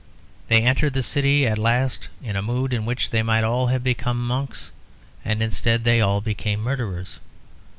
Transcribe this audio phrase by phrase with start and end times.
[0.47, 3.83] They entered the city at last in a mood in which they might all have
[3.83, 4.71] become monks;
[5.23, 7.19] and instead they all became murderers.